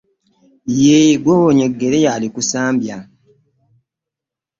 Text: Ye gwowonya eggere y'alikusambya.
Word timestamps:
Ye 0.83 0.99
gwowonya 1.23 1.63
eggere 1.69 1.97
y'alikusambya. 2.05 2.97